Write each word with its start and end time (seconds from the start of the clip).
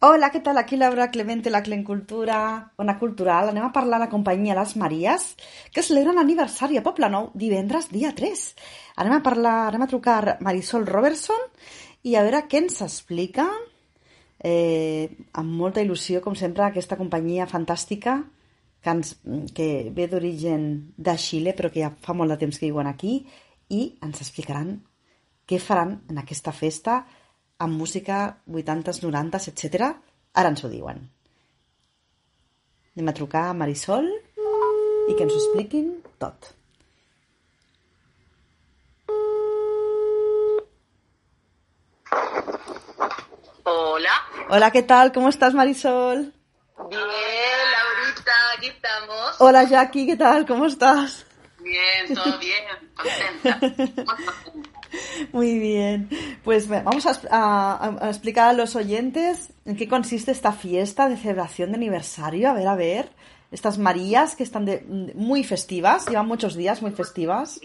Hola, 0.00 0.28
què 0.30 0.38
tal? 0.46 0.60
Aquí 0.60 0.76
Laura 0.76 1.08
Clemente, 1.10 1.50
la 1.50 1.60
Clencultura, 1.60 2.70
Ona 2.78 2.92
Cultural. 3.00 3.48
Anem 3.50 3.64
a 3.66 3.72
parlar 3.74 3.98
de 3.98 4.04
la 4.04 4.10
companyia 4.12 4.54
Les 4.54 4.76
Maries, 4.78 5.24
que 5.74 5.82
celebra 5.82 6.12
l'aniversari 6.14 6.78
a 6.78 6.84
Poble 6.86 7.08
Nou 7.10 7.32
divendres 7.34 7.88
dia 7.90 8.12
3. 8.14 8.44
Anem 9.02 9.16
a 9.16 9.24
parlar, 9.26 9.56
anem 9.72 9.82
a 9.82 9.90
trucar 9.90 10.36
Marisol 10.46 10.86
Robertson 10.86 11.42
i 12.06 12.14
a 12.14 12.22
veure 12.22 12.44
què 12.46 12.62
ens 12.62 12.78
explica 12.86 13.48
eh, 14.38 15.10
amb 15.34 15.58
molta 15.64 15.82
il·lusió, 15.82 16.22
com 16.22 16.38
sempre, 16.38 16.68
aquesta 16.68 16.94
companyia 16.94 17.50
fantàstica 17.50 18.20
que, 18.78 18.94
ens, 18.94 19.16
que 19.50 19.90
ve 19.90 20.06
d'origen 20.06 20.68
de 20.94 21.18
Xile, 21.18 21.58
però 21.58 21.74
que 21.74 21.82
ja 21.82 21.90
fa 21.90 22.14
molt 22.14 22.36
de 22.36 22.38
temps 22.46 22.62
que 22.62 22.70
viuen 22.70 22.86
aquí, 22.86 23.24
i 23.66 23.96
ens 23.98 24.22
explicaran 24.22 24.76
què 25.42 25.58
faran 25.58 26.04
en 26.06 26.22
aquesta 26.22 26.54
festa 26.54 27.02
amb 27.58 27.74
música 27.74 28.38
80s, 28.46 29.02
90s, 29.02 29.50
etc. 29.50 29.88
Ara 30.34 30.52
ens 30.52 30.62
ho 30.62 30.70
diuen. 30.70 31.02
Anem 32.94 33.10
a 33.10 33.14
trucar 33.14 33.48
a 33.48 33.56
Marisol 33.58 34.06
i 34.06 35.16
que 35.16 35.24
ens 35.24 35.34
ho 35.34 35.40
expliquin 35.40 35.90
tot. 36.22 36.54
Hola. 43.64 44.14
Hola, 44.48 44.70
¿qué 44.70 44.82
tal? 44.82 45.12
¿Cómo 45.12 45.28
estás, 45.28 45.54
Marisol? 45.54 46.32
Bien, 46.88 47.58
Laurita, 47.74 48.38
aquí 48.56 48.68
estamos. 48.68 49.40
Hola, 49.40 49.64
Jackie, 49.64 50.06
¿qué 50.06 50.16
tal? 50.16 50.46
¿Cómo 50.46 50.66
estás? 50.66 51.26
Bien, 51.58 52.14
todo 52.14 52.38
bien, 52.38 52.64
contenta. 52.94 54.64
Muy 55.32 55.58
bien. 55.58 56.08
Pues 56.44 56.68
vamos 56.68 57.06
a, 57.06 57.98
explicar 58.08 58.48
a 58.48 58.52
los 58.52 58.76
oyentes 58.76 59.50
en 59.64 59.76
qué 59.76 59.88
consiste 59.88 60.30
esta 60.30 60.52
fiesta 60.52 61.08
de 61.08 61.16
celebración 61.16 61.70
de 61.70 61.76
aniversario. 61.76 62.50
A 62.50 62.52
ver, 62.52 62.68
a 62.68 62.74
ver. 62.74 63.10
Estas 63.50 63.78
Marías 63.78 64.36
que 64.36 64.42
están 64.42 64.66
de, 64.66 64.84
muy 65.14 65.42
festivas, 65.42 66.06
llevan 66.06 66.28
muchos 66.28 66.54
días 66.54 66.82
muy 66.82 66.90
festivas. 66.90 67.60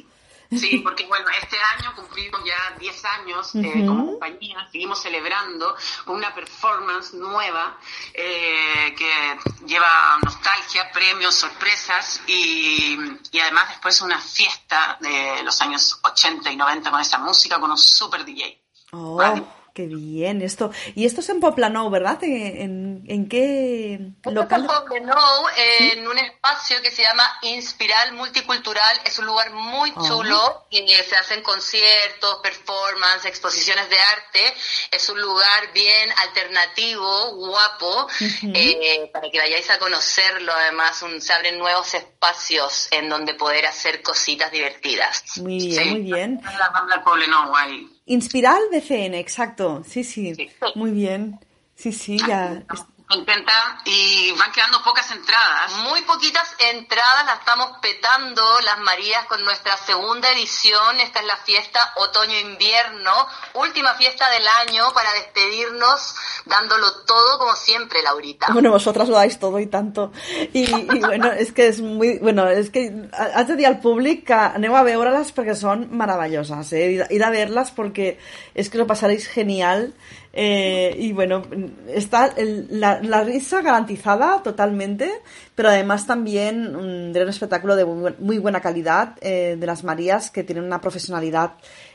Sí, 0.57 0.79
porque 0.79 1.05
bueno, 1.05 1.25
este 1.41 1.57
año 1.77 1.95
cumplimos 1.95 2.41
ya 2.43 2.77
10 2.79 3.05
años 3.05 3.55
eh, 3.55 3.85
como 3.85 4.05
compañía, 4.07 4.67
seguimos 4.71 5.01
celebrando 5.01 5.75
una 6.07 6.33
performance 6.33 7.13
nueva 7.13 7.77
eh, 8.13 8.93
que 8.97 9.65
lleva 9.65 10.19
nostalgia, 10.23 10.91
premios, 10.91 11.35
sorpresas 11.35 12.21
y, 12.27 12.97
y, 13.31 13.39
además 13.39 13.69
después 13.69 14.01
una 14.01 14.19
fiesta 14.19 14.97
de 14.99 15.43
los 15.43 15.61
años 15.61 15.99
80 16.03 16.51
y 16.51 16.55
90 16.55 16.91
con 16.91 16.99
esa 16.99 17.17
música 17.17 17.59
con 17.59 17.71
un 17.71 17.77
super 17.77 18.23
DJ. 18.25 18.61
Oh. 18.91 19.15
¿Vale? 19.15 19.43
Qué 19.73 19.87
bien 19.87 20.43
esto. 20.43 20.69
Y 20.93 21.07
esto 21.07 21.21
es 21.21 21.29
en 21.29 21.39
Poplanou, 21.39 21.89
¿verdad? 21.89 22.23
¿En, 22.23 23.03
en 23.07 23.27
qué 23.27 23.99
local? 24.23 24.61
En 24.61 24.67
Poplanou, 24.67 25.47
en 25.57 25.93
¿Sí? 25.93 25.99
un 26.05 26.19
espacio 26.19 26.79
que 26.83 26.91
se 26.91 27.01
llama 27.01 27.23
Inspiral 27.41 28.13
Multicultural. 28.13 28.99
Es 29.03 29.17
un 29.17 29.25
lugar 29.25 29.51
muy 29.51 29.91
chulo, 29.95 30.39
oh. 30.39 30.67
que 30.69 30.85
se 31.01 31.15
hacen 31.15 31.41
conciertos, 31.41 32.37
performances, 32.43 33.25
exposiciones 33.25 33.89
de 33.89 33.97
arte. 33.97 34.53
Es 34.91 35.09
un 35.09 35.19
lugar 35.19 35.73
bien 35.73 36.07
alternativo, 36.17 37.31
guapo, 37.37 38.03
uh 38.05 38.07
-huh. 38.09 38.51
eh, 38.53 39.09
para 39.11 39.31
que 39.31 39.39
vayáis 39.39 39.71
a 39.71 39.79
conocerlo. 39.79 40.53
Además, 40.53 41.01
un, 41.01 41.19
se 41.19 41.33
abren 41.33 41.57
nuevos 41.57 41.91
espacios 41.95 42.89
en 42.91 43.09
donde 43.09 43.33
poder 43.33 43.65
hacer 43.65 44.03
cositas 44.03 44.51
divertidas. 44.51 45.23
Muy 45.37 45.57
bien, 45.57 45.83
sí. 45.83 45.89
muy 45.89 46.01
bien. 46.01 46.41
La 46.59 46.69
banda 46.69 47.03
Poblenou 47.03 47.55
ahí. 47.55 47.89
Inspiral 48.05 48.61
BCN, 48.71 49.15
exacto. 49.15 49.83
Sí, 49.87 50.03
sí, 50.03 50.35
sí, 50.35 50.49
Muy 50.75 50.91
bien. 50.91 51.39
Sí, 51.75 51.91
sí, 51.91 52.17
ya. 52.27 52.63
Contenta 53.07 53.81
y 53.85 54.31
van 54.37 54.51
quedando 54.51 54.83
pocas 54.83 55.09
entradas. 55.11 55.71
Muy 55.89 56.01
poquitas 56.01 56.55
entradas, 56.57 57.25
las 57.25 57.39
estamos 57.39 57.77
petando 57.81 58.61
las 58.61 58.79
Marías 58.79 59.25
con 59.25 59.43
nuestra 59.43 59.77
segunda 59.77 60.31
edición. 60.31 60.99
Esta 60.99 61.19
es 61.19 61.25
la 61.25 61.37
fiesta 61.37 61.93
otoño-invierno, 61.97 63.27
última 63.53 63.93
fiesta 63.95 64.29
del 64.29 64.47
año 64.47 64.91
para 64.93 65.11
despedirnos 65.13 66.15
dándolo 66.45 66.91
todo 67.05 67.39
como 67.39 67.55
siempre, 67.55 68.01
Laurita. 68.03 68.47
Bueno, 68.51 68.71
vosotras 68.71 69.07
lo 69.07 69.15
dais 69.15 69.39
todo 69.39 69.59
y 69.59 69.67
tanto. 69.67 70.11
I 70.53 70.65
bueno, 70.99 71.31
és 71.31 71.51
que 71.51 71.67
és 71.67 71.81
muy... 71.81 72.19
Bueno, 72.19 72.47
és 72.49 72.69
que 72.69 72.89
haig 73.11 73.47
de 73.47 73.55
dir 73.55 73.67
al 73.67 73.79
públic 73.79 74.25
que 74.27 74.33
aneu 74.35 74.75
a 74.75 74.83
veure-les 74.83 75.31
perquè 75.35 75.55
són 75.55 75.87
meravelloses, 75.91 76.73
eh? 76.73 77.07
Ir 77.09 77.23
a 77.23 77.31
verles 77.31 77.71
perquè 77.75 78.17
és 78.53 78.69
que 78.69 78.77
lo 78.77 78.87
pasaréis 78.87 79.27
genial. 79.27 79.93
Eh, 80.35 80.95
y 80.97 81.13
bueno, 81.13 81.43
está 81.87 82.25
el, 82.25 82.67
la, 82.71 82.99
la, 83.03 83.23
risa 83.23 83.61
garantizada 83.61 84.41
totalmente, 84.41 85.21
pero 85.53 85.69
además 85.69 86.07
también 86.07 86.75
um, 86.75 87.13
de 87.13 87.21
un 87.21 87.29
espectáculo 87.29 87.75
de 87.75 87.85
muy, 87.85 88.15
muy 88.17 88.39
buena 88.39 88.59
calidad 88.59 89.15
eh, 89.21 89.57
de 89.59 89.67
las 89.67 89.83
Marías 89.83 90.31
que 90.31 90.43
tienen 90.43 90.63
una 90.63 90.81
profesionalidad 90.81 91.53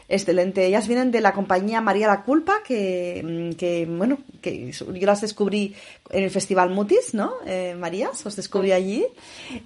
excelente. 0.09 0.67
Ellas 0.67 0.89
vienen 0.89 1.11
de 1.11 1.21
la 1.21 1.33
compañía 1.33 1.81
María 1.81 2.07
la 2.07 2.23
Culpa, 2.23 2.63
que, 2.65 3.55
que 3.59 3.87
bueno, 3.87 4.19
que 4.41 4.73
yo 4.73 5.07
las 5.07 5.21
descubrí 5.21 5.75
en 6.11 6.25
el 6.25 6.31
Festival 6.31 6.71
Mutis, 6.71 7.15
¿no? 7.15 7.35
Eh, 7.47 7.77
Marías, 7.79 8.25
os 8.25 8.37
descubrí 8.37 8.73
allí. 8.73 9.07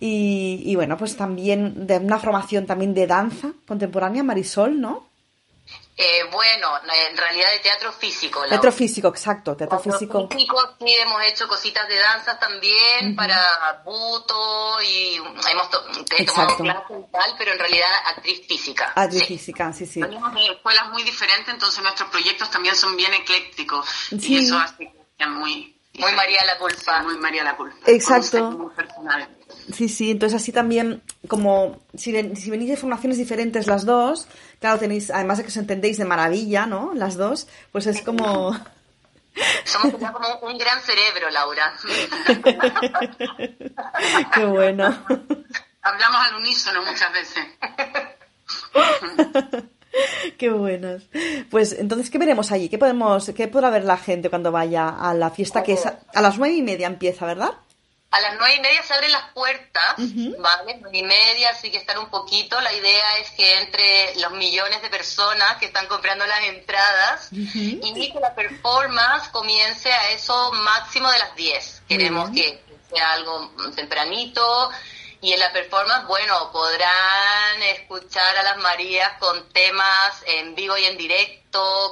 Y, 0.01 0.63
y 0.65 0.75
bueno, 0.75 0.97
pues 0.97 1.17
también 1.17 1.87
de 1.87 1.99
una 1.99 2.19
formación 2.19 2.67
también 2.67 2.95
de 2.95 3.07
danza 3.07 3.53
contemporánea, 3.67 4.23
Marisol, 4.23 4.81
¿no? 4.81 5.12
Eh, 5.95 6.25
bueno, 6.33 6.69
en 7.09 7.17
realidad 7.17 7.51
de 7.53 7.59
teatro 7.59 7.93
físico. 7.93 8.43
Teatro 8.49 8.73
físico, 8.73 9.09
exacto, 9.09 9.55
teatro, 9.55 9.79
físico. 9.79 10.27
físico. 10.29 10.75
Sí, 10.81 10.97
hemos 10.99 11.23
hecho 11.25 11.47
cositas 11.47 11.87
de 11.87 11.97
danza 11.99 12.39
también 12.39 13.09
uh 13.09 13.11
-huh. 13.11 13.17
para 13.17 13.83
buto 13.85 14.81
y 14.83 15.17
hemos 15.51 15.71
to 15.71 15.85
he 16.17 16.25
tomado 16.25 16.57
clases 16.57 16.97
y 16.99 17.13
tal, 17.13 17.35
pero 17.37 17.53
en 17.53 17.59
realidad 17.59 17.91
actriz 18.07 18.47
física. 18.49 18.93
Actriz 18.97 19.21
sí. 19.21 19.27
física, 19.27 19.73
sí, 19.73 19.87
sí. 19.87 20.01
Venimos 20.01 20.33
de 20.35 20.47
escuelas 20.47 20.89
muy 20.91 21.03
diferentes, 21.03 21.53
entonces 21.53 21.83
nuestros 21.83 22.09
proyectos 22.09 22.51
también 22.51 22.75
son 22.75 22.97
bien 22.97 23.13
eclécticos 23.13 23.87
sí. 24.09 24.35
y 24.35 24.37
eso 24.39 24.59
hace 24.59 24.91
que 24.91 25.05
sean 25.19 25.35
muy... 25.35 25.79
Muy 25.95 26.13
María 26.13 26.43
la 26.47 26.57
Culpa. 26.57 27.03
Muy 27.03 27.19
María 27.19 27.45
la 27.45 27.55
Culpa. 27.55 27.77
Exacto. 27.85 28.73
Sí, 29.73 29.89
sí, 29.89 30.11
entonces 30.11 30.41
así 30.41 30.53
también, 30.53 31.03
como 31.29 31.81
si, 31.95 32.13
ven, 32.13 32.37
si 32.37 32.51
venís 32.51 32.69
de 32.69 32.77
formaciones 32.77 33.19
diferentes 33.19 33.67
las 33.67 33.87
dos, 33.87 34.29
claro, 34.61 34.79
tenéis, 34.79 35.11
además 35.11 35.39
de 35.39 35.45
que 35.45 35.49
os 35.49 35.57
entendéis 35.57 35.97
de 35.99 36.05
maravilla, 36.05 36.67
¿no? 36.67 36.93
Las 36.95 37.17
dos, 37.17 37.49
pues 37.71 37.87
es 37.87 38.03
como... 38.03 38.55
Somos 39.65 39.95
como 39.95 40.41
un 40.43 40.59
gran 40.59 40.79
cerebro, 40.83 41.31
Laura. 41.31 41.73
Qué 44.35 44.45
bueno. 44.45 44.85
Hablamos 45.81 46.27
al 46.27 46.35
unísono 46.37 46.83
muchas 46.83 47.11
veces. 47.15 47.47
Qué 50.39 50.51
buenas. 50.51 51.05
Pues 51.51 51.73
entonces, 51.73 52.11
¿qué 52.11 52.19
veremos 52.19 52.53
allí? 52.53 52.69
¿Qué 52.69 52.79
podemos, 52.79 53.31
qué 53.35 53.49
podrá 53.49 53.71
ver 53.71 53.85
la 53.85 53.97
gente 53.97 54.29
cuando 54.29 54.53
vaya 54.53 54.89
a 54.89 55.15
la 55.15 55.31
fiesta 55.31 55.63
que 55.63 55.75
es 55.75 55.87
a, 55.87 56.01
a 56.15 56.21
las 56.21 56.39
nueve 56.39 56.55
y 56.55 56.63
media 56.63 56.87
empieza, 56.87 57.27
¿verdad? 57.27 57.53
A 58.13 58.21
las 58.21 58.35
nueve 58.37 58.57
y 58.57 58.61
media 58.61 58.83
se 58.83 58.93
abren 58.93 59.11
las 59.11 59.33
puertas, 59.33 59.95
uh 59.99 60.03
-huh. 60.03 60.37
¿vale? 60.39 60.77
Nueve 60.83 60.99
y 60.99 61.03
media, 61.03 61.51
así 61.51 61.71
que 61.71 61.79
estar 61.79 61.99
un 61.99 62.11
poquito. 62.11 62.61
La 62.61 62.73
idea 62.73 63.17
es 63.19 63.31
que 63.31 63.59
entre 63.61 64.15
los 64.21 64.33
millones 64.33 64.83
de 64.83 64.91
personas 64.91 65.57
que 65.57 65.67
están 65.67 65.87
comprando 65.87 66.27
las 66.27 66.41
entradas 66.45 67.29
uh 67.33 67.37
-huh. 67.37 67.81
y 67.83 68.13
que 68.13 68.21
la 68.21 68.35
performance 68.35 69.29
comience 69.29 69.91
a 69.91 70.11
eso 70.11 70.53
máximo 70.53 71.11
de 71.11 71.19
las 71.19 71.35
10. 71.37 71.83
Queremos 71.89 72.29
uh 72.29 72.33
-huh. 72.33 72.35
que 72.35 72.63
sea 72.95 73.13
algo 73.13 73.51
tempranito. 73.75 74.71
Y 75.23 75.33
en 75.33 75.39
la 75.39 75.53
performance, 75.53 76.07
bueno, 76.07 76.51
podrán 76.53 77.63
escuchar 77.63 78.37
a 78.39 78.43
las 78.43 78.57
Marías 78.59 79.13
con 79.21 79.49
temas 79.53 80.23
en 80.27 80.55
vivo 80.57 80.77
y 80.77 80.85
en 80.85 80.99
directo, 80.99 81.42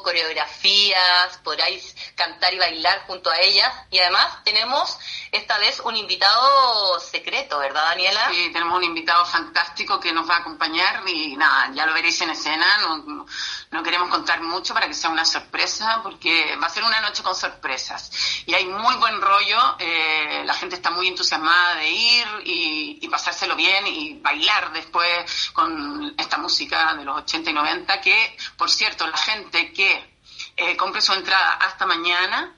coreografías, 0.03 1.39
podráis 1.45 1.95
cantar 2.15 2.53
y 2.55 2.59
bailar 2.59 3.03
junto 3.07 3.31
a 3.31 3.39
ellas. 3.41 3.73
Y 3.91 3.99
además 3.99 4.43
tenemos 4.45 4.99
esta 5.33 5.59
vez 5.59 5.81
un 5.85 5.97
invitado 5.97 6.99
secreto, 7.01 7.59
¿verdad, 7.59 7.85
Daniela? 7.85 8.31
Sí, 8.31 8.51
tenemos 8.53 8.77
un 8.77 8.85
invitado 8.85 9.25
fantástico 9.27 10.01
que 10.01 10.13
nos 10.13 10.29
va 10.29 10.37
a 10.37 10.39
acompañar 10.39 11.03
y 11.07 11.37
nada, 11.37 11.71
ya 11.75 11.87
lo 11.87 11.95
veréis 11.95 12.21
en 12.21 12.31
escena. 12.31 12.79
No, 12.79 13.27
no 13.71 13.83
queremos 13.83 14.09
contar 14.09 14.41
mucho 14.43 14.75
para 14.75 14.87
que 14.87 14.95
sea 14.95 15.11
una 15.11 15.25
sorpresa 15.25 16.01
porque 16.03 16.57
va 16.57 16.67
a 16.67 16.71
ser 16.71 16.83
una 16.83 17.01
noche 17.01 17.23
con 17.23 17.35
sorpresas. 17.35 18.11
Y 18.47 18.55
hay 18.55 18.67
muy 18.67 18.95
buen 18.97 19.21
rollo, 19.21 19.77
eh, 19.79 20.43
la 20.45 20.55
gente 20.55 20.77
está 20.77 20.91
muy 20.91 21.09
entusiasmada 21.09 21.77
de 21.77 21.91
ir 21.91 22.27
y, 22.45 22.99
y 23.03 23.09
pasárselo 23.09 23.57
bien 23.57 23.87
y 23.87 24.15
bailar 24.21 24.73
después 24.73 25.51
con 25.53 26.15
esta 26.19 26.39
música 26.39 26.95
de 26.95 27.05
los 27.05 27.19
80 27.19 27.51
y 27.51 27.53
90 27.53 28.01
que, 28.01 28.37
por 28.57 28.71
cierto, 28.71 29.07
la 29.07 29.17
gente 29.17 29.50
que 29.51 30.17
eh, 30.57 30.77
compre 30.77 31.01
su 31.01 31.13
entrada 31.13 31.55
hasta 31.55 31.87
mañana 31.87 32.57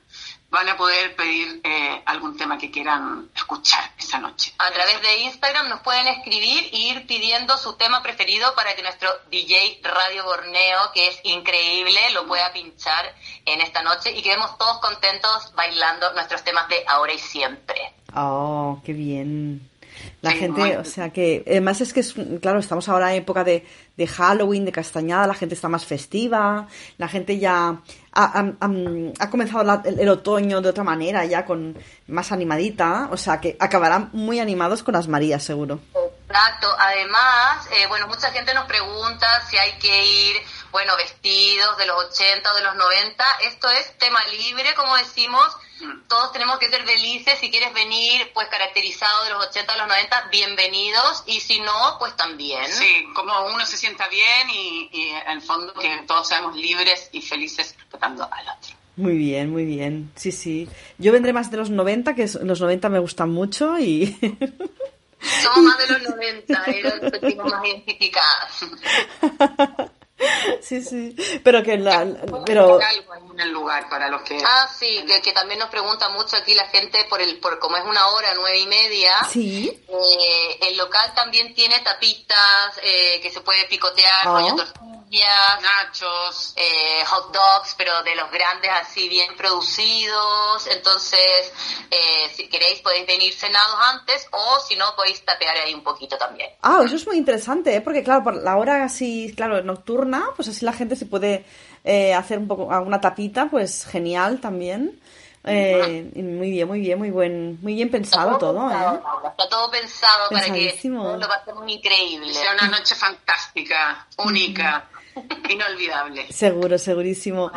van 0.53 0.69
a 0.69 0.77
poder 0.77 1.15
pedir 1.15 1.61
eh, 1.63 2.03
algún 2.05 2.37
tema 2.37 2.59
que 2.59 2.69
quieran 2.69 3.31
escuchar 3.35 3.91
esa 3.97 4.19
noche. 4.19 4.53
A 4.59 4.69
través 4.71 5.01
de 5.01 5.23
Instagram 5.23 5.67
nos 5.67 5.81
pueden 5.81 6.05
escribir 6.07 6.69
e 6.71 6.77
ir 6.77 7.07
pidiendo 7.07 7.57
su 7.57 7.73
tema 7.73 8.03
preferido 8.03 8.53
para 8.53 8.75
que 8.75 8.83
nuestro 8.83 9.09
DJ 9.31 9.81
Radio 9.81 10.23
Borneo, 10.25 10.91
que 10.93 11.07
es 11.07 11.19
increíble, 11.23 11.99
lo 12.13 12.27
pueda 12.27 12.53
pinchar 12.53 13.15
en 13.45 13.61
esta 13.61 13.81
noche 13.81 14.11
y 14.11 14.21
quedemos 14.21 14.55
todos 14.59 14.79
contentos 14.79 15.51
bailando 15.55 16.13
nuestros 16.13 16.43
temas 16.43 16.69
de 16.69 16.83
ahora 16.87 17.13
y 17.13 17.19
siempre. 17.19 17.95
Oh, 18.15 18.79
qué 18.85 18.93
bien. 18.93 19.72
La 20.23 20.31
gente, 20.31 20.77
o 20.77 20.85
sea 20.85 21.09
que, 21.09 21.43
además 21.45 21.81
es 21.81 21.91
que, 21.91 21.99
es, 21.99 22.15
claro, 22.41 22.59
estamos 22.59 22.87
ahora 22.87 23.11
en 23.11 23.23
época 23.23 23.43
de, 23.43 23.67
de, 23.97 24.07
Halloween, 24.07 24.63
de 24.63 24.71
castañada, 24.71 25.27
la 25.27 25.33
gente 25.33 25.53
está 25.53 25.67
más 25.67 25.85
festiva, 25.85 26.65
la 26.97 27.09
gente 27.09 27.39
ya 27.39 27.81
ha, 28.13 28.45
ha, 28.61 29.29
comenzado 29.29 29.81
el, 29.83 30.07
otoño 30.07 30.61
de 30.61 30.69
otra 30.69 30.85
manera, 30.85 31.25
ya 31.25 31.43
con 31.43 31.77
más 32.07 32.31
animadita, 32.31 33.09
o 33.11 33.17
sea 33.17 33.41
que 33.41 33.57
acabarán 33.59 34.11
muy 34.13 34.39
animados 34.39 34.81
con 34.81 34.93
las 34.93 35.09
Marías, 35.09 35.43
seguro. 35.43 35.81
Exacto, 36.25 36.69
además, 36.79 37.67
eh, 37.73 37.85
bueno, 37.89 38.07
mucha 38.07 38.31
gente 38.31 38.53
nos 38.53 38.65
pregunta 38.65 39.27
si 39.49 39.57
hay 39.57 39.73
que 39.73 40.05
ir 40.05 40.37
bueno, 40.73 40.97
vestidos 40.97 41.77
de 41.77 41.85
los 41.85 42.05
80 42.05 42.51
o 42.51 42.55
de 42.55 42.63
los 42.63 42.75
90. 42.75 43.23
Esto 43.47 43.69
es 43.69 43.97
tema 43.99 44.19
libre, 44.25 44.73
como 44.75 44.97
decimos. 44.97 45.55
Mm. 45.79 46.07
Todos 46.09 46.33
tenemos 46.33 46.57
que 46.57 46.67
ser 46.67 46.83
felices. 46.83 47.37
Si 47.39 47.51
quieres 47.51 47.73
venir, 47.73 48.31
pues 48.33 48.47
caracterizado 48.47 49.23
de 49.23 49.29
los 49.29 49.47
80 49.47 49.71
a 49.71 49.77
los 49.77 49.87
90, 49.87 50.29
bienvenidos. 50.31 51.23
Y 51.27 51.39
si 51.39 51.59
no, 51.61 51.97
pues 51.99 52.17
también. 52.17 52.65
Sí, 52.67 53.05
como 53.15 53.33
uno 53.53 53.65
se 53.67 53.77
sienta 53.77 54.09
bien 54.09 54.49
y, 54.49 54.89
y 54.91 55.09
en 55.09 55.31
el 55.37 55.41
fondo 55.41 55.73
que 55.75 56.03
todos 56.07 56.27
seamos 56.27 56.55
libres 56.55 57.07
y 57.11 57.21
felices 57.21 57.75
respetando 57.77 58.23
al 58.23 58.49
otro. 58.49 58.75
Muy 58.95 59.17
bien, 59.17 59.51
muy 59.51 59.65
bien. 59.65 60.11
Sí, 60.15 60.31
sí. 60.31 60.67
Yo 60.97 61.11
vendré 61.11 61.33
más 61.33 61.51
de 61.51 61.57
los 61.57 61.69
90, 61.69 62.15
que 62.15 62.27
los 62.41 62.61
90 62.61 62.89
me 62.89 62.99
gustan 62.99 63.29
mucho 63.29 63.77
y... 63.79 64.17
Somos 65.41 65.59
más 65.59 65.77
de 65.77 65.87
los 65.87 66.01
90, 66.09 66.71
y 66.71 66.81
los 66.81 67.45
más 67.45 67.65
identificadas. 67.65 68.65
Sí, 70.61 70.81
sí, 70.81 71.15
pero 71.43 71.61
que 71.61 71.77
la... 71.77 72.05
Pero... 72.45 72.79
en 73.31 73.39
el 73.39 73.51
lugar 73.51 73.89
para 73.89 74.09
los 74.09 74.21
que... 74.21 74.37
Ah, 74.45 74.67
sí, 74.67 75.05
que, 75.23 75.31
también 75.31 75.59
nos 75.59 75.69
pregunta 75.69 76.09
mucho 76.09 76.37
aquí 76.37 76.53
la 76.53 76.67
gente 76.67 77.05
por 77.09 77.21
el 77.21 77.39
por 77.39 77.59
como 77.59 77.77
es 77.77 77.83
una 77.83 78.07
hora, 78.07 78.29
nueve 78.35 78.59
y 78.59 78.67
media. 78.67 79.11
Sí. 79.29 79.83
Eh, 79.87 80.59
el 80.67 80.77
local 80.77 81.13
también 81.15 81.53
tiene 81.53 81.79
tapitas 81.79 82.79
eh, 82.81 83.19
que 83.21 83.31
se 83.31 83.41
puede 83.41 83.65
picotear, 83.65 84.27
oh 84.27 84.55
nachos, 85.21 86.53
eh, 86.55 87.03
hot 87.05 87.33
dogs, 87.33 87.75
pero 87.77 88.01
de 88.03 88.15
los 88.15 88.31
grandes 88.31 88.71
así 88.71 89.07
bien 89.09 89.35
producidos. 89.37 90.67
Entonces, 90.67 91.53
eh, 91.91 92.29
si 92.33 92.47
queréis 92.47 92.79
podéis 92.79 93.05
venir 93.05 93.33
cenados 93.33 93.75
antes 93.93 94.27
o 94.31 94.59
si 94.59 94.75
no 94.75 94.85
podéis 94.95 95.23
tapear 95.23 95.57
ahí 95.57 95.73
un 95.73 95.83
poquito 95.83 96.17
también. 96.17 96.49
Ah, 96.61 96.81
eso 96.85 96.95
es 96.95 97.05
muy 97.05 97.17
interesante, 97.17 97.75
¿eh? 97.75 97.81
porque 97.81 98.03
claro, 98.03 98.23
por 98.23 98.35
la 98.35 98.57
hora 98.57 98.83
así, 98.83 99.33
claro, 99.35 99.61
nocturna, 99.61 100.29
pues 100.35 100.47
así 100.47 100.65
la 100.65 100.73
gente 100.73 100.95
se 100.95 101.05
puede 101.05 101.45
eh, 101.83 102.13
hacer 102.13 102.39
un 102.39 102.47
poco 102.47 102.71
alguna 102.71 102.99
tapita, 102.99 103.47
pues 103.49 103.85
genial 103.85 104.39
también. 104.39 104.99
Eh, 105.45 106.09
muy 106.15 106.51
bien, 106.51 106.67
muy 106.67 106.79
bien, 106.79 106.97
muy 106.97 107.11
buen, 107.11 107.61
muy 107.61 107.75
bien 107.75 107.91
pensado 107.91 108.37
todo, 108.37 108.71
¿eh? 108.71 109.01
Está 109.29 109.49
todo 109.49 109.69
pensado 109.69 110.29
para 110.29 110.45
que 110.45 110.79
lo 110.85 111.19
pasemos 111.19 111.65
increíble. 111.67 112.33
Sea 112.33 112.53
una 112.53 112.69
noche 112.69 112.95
fantástica, 112.95 114.07
única. 114.17 114.87
Inolvidable. 115.49 116.31
Seguro, 116.31 116.77
segurísimo. 116.77 117.51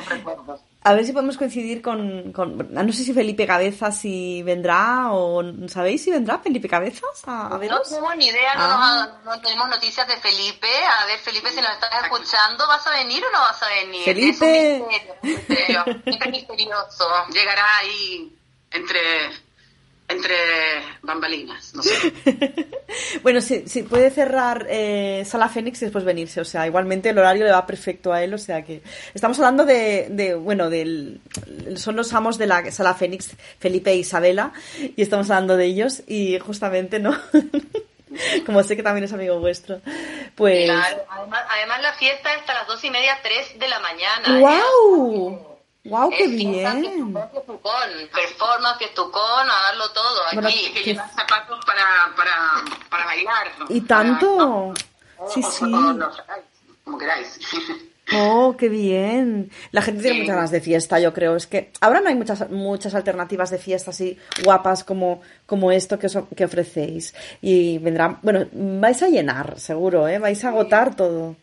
A 0.83 0.93
ver 0.93 1.05
si 1.05 1.13
podemos 1.13 1.37
coincidir 1.37 1.83
con, 1.83 2.33
No 2.71 2.93
sé 2.93 3.03
si 3.05 3.13
Felipe 3.13 3.47
Cabezas 3.47 3.99
si 3.99 4.43
vendrá 4.43 5.11
o... 5.13 5.43
¿Sabéis 5.69 6.05
si 6.05 6.11
vendrá 6.11 6.39
Felipe 6.39 6.69
Cabezas 6.69 7.23
a, 7.27 7.59
No 7.61 7.81
tenemos 7.83 8.17
ni 8.17 8.27
idea, 8.27 8.53
ah. 8.55 9.19
no, 9.25 9.41
tenemos 9.41 9.69
noticias 9.69 10.07
de 10.07 10.17
Felipe. 10.19 10.69
A 10.85 11.07
ver, 11.07 11.19
Felipe, 11.19 11.51
si 11.51 11.61
nos 11.61 11.71
estás 11.71 12.05
escuchando, 12.05 12.67
¿vas 12.69 12.87
a 12.87 12.91
venir 12.91 13.25
o 13.25 13.33
no 13.33 13.41
vas 13.41 13.63
a 13.63 13.69
venir? 13.69 14.05
Felipe. 14.05 14.85
Es 15.23 16.27
misterioso. 16.31 17.09
Llegará 17.33 17.79
ahí 17.79 18.33
entre 18.71 19.01
entre 20.09 20.35
bambalinas, 21.03 21.75
no 21.75 21.83
sé. 21.83 22.13
bueno, 23.23 23.41
si, 23.41 23.67
si, 23.67 23.83
puede 23.83 24.11
cerrar 24.11 24.67
eh, 24.69 25.25
Sala 25.27 25.49
Fénix 25.49 25.83
y 25.83 25.87
después 25.87 26.05
venirse, 26.05 26.41
o 26.41 26.45
sea, 26.45 26.67
igualmente 26.67 27.11
el 27.11 27.19
horario 27.19 27.45
le 27.45 27.51
va 27.51 27.67
perfecto 27.67 28.13
a 28.13 28.23
él, 28.23 28.33
o 28.33 28.39
sea 28.39 28.65
que 28.65 28.83
estamos 29.15 29.39
hablando 29.39 29.65
de, 29.65 30.07
de 30.11 30.35
bueno, 30.35 30.71
del, 30.71 31.21
son 31.77 31.97
los 31.97 32.13
amos 32.13 32.39
de 32.39 32.47
la 32.47 32.71
Sala 32.71 32.95
Fénix, 32.95 33.31
Felipe 33.59 33.91
e 33.91 33.97
Isabela, 33.97 34.53
y 34.79 35.03
estamos 35.03 35.29
hablando 35.31 35.57
de 35.57 35.65
ellos 35.65 36.03
y 36.07 36.39
justamente, 36.39 36.99
¿no? 37.01 37.19
Como 38.47 38.63
sé 38.63 38.77
que 38.77 38.83
también 38.83 39.05
es 39.05 39.13
amigo 39.13 39.41
vuestro, 39.41 39.81
pues... 40.37 40.67
Claro, 40.67 41.05
además, 41.11 41.45
además 41.51 41.83
la 41.83 41.93
fiesta 41.95 42.33
es 42.33 42.41
hasta 42.41 42.55
las 42.55 42.67
dos 42.69 42.83
y 42.85 42.91
media, 42.91 43.19
tres 43.23 43.59
de 43.59 43.69
la 43.69 43.81
mañana. 43.81 44.39
¡Wow! 44.39 45.56
¡Wow, 45.89 46.11
qué 46.11 46.27
bien! 46.27 47.13
Performance, 47.13 48.79
fiestucón, 48.79 49.51
a 49.51 49.63
darlo 49.69 49.91
todo. 49.93 50.47
Aquí, 50.47 50.73
que 50.73 50.83
llevar 50.83 51.11
zapatos 51.11 51.65
para, 51.65 52.15
para, 52.17 52.65
para 52.91 53.05
bailar. 53.07 53.53
¿Y 53.69 53.81
tanto? 53.83 54.75
Sí, 55.29 55.43
sí. 55.43 55.65
Como 56.85 56.99
queráis. 56.99 57.39
Oh, 58.15 58.55
qué 58.57 58.69
bien. 58.69 59.51
La 59.73 59.83
gente 59.83 60.03
tiene 60.03 60.21
muchas 60.21 60.37
ganas 60.37 60.51
de 60.53 60.61
fiesta, 60.61 61.01
yo 61.01 61.13
creo. 61.13 61.35
Es 61.35 61.49
que 61.49 61.73
ahora 61.81 62.01
no 62.01 62.09
hay 62.09 62.15
muchas 62.15 62.49
muchas 62.51 62.95
alternativas 62.95 63.51
de 63.51 63.59
fiesta 63.59 63.91
así 63.91 64.17
guapas 64.45 64.85
como, 64.85 65.23
como 65.45 65.73
esto 65.73 65.99
que, 65.99 66.09
que 66.37 66.45
ofrecéis. 66.45 67.15
Y 67.43 67.79
vendrán, 67.79 68.21
bueno, 68.23 68.47
vais 68.53 69.03
a 69.03 69.09
llenar, 69.09 69.59
seguro, 69.59 70.07
¿eh? 70.07 70.21
Vais 70.21 70.45
a 70.45 70.51
agotar 70.51 70.95
todo. 70.95 71.35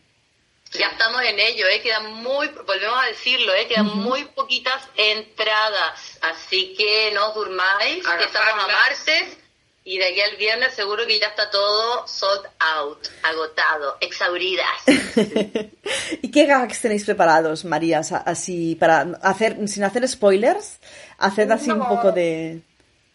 Ya 0.78 0.88
estamos 0.88 1.22
en 1.22 1.38
ello, 1.38 1.66
¿eh? 1.68 1.80
quedan 1.80 2.14
muy, 2.14 2.48
volvemos 2.48 3.02
a 3.02 3.06
decirlo, 3.06 3.54
¿eh? 3.54 3.68
quedan 3.68 3.96
muy 3.96 4.24
poquitas 4.24 4.82
entradas, 4.96 6.18
así 6.20 6.74
que 6.76 7.12
no 7.14 7.28
os 7.28 7.34
durmáis, 7.34 8.04
que 8.04 8.24
estamos 8.24 8.64
a 8.64 8.66
martes 8.66 9.38
y 9.84 9.98
de 9.98 10.06
aquí 10.06 10.20
al 10.20 10.36
viernes 10.36 10.74
seguro 10.74 11.06
que 11.06 11.20
ya 11.20 11.28
está 11.28 11.50
todo 11.50 12.08
sold 12.08 12.46
out, 12.58 13.06
agotado, 13.22 13.98
exauridas. 14.00 14.66
¿Y 16.22 16.30
qué 16.30 16.46
gags 16.46 16.80
tenéis 16.80 17.04
preparados, 17.04 17.64
María? 17.64 18.00
Así, 18.24 18.74
para 18.74 19.02
hacer, 19.22 19.56
sin 19.68 19.84
hacer 19.84 20.08
spoilers, 20.08 20.80
haced 21.18 21.50
así 21.50 21.70
un 21.70 21.86
poco 21.86 22.10
de, 22.12 22.62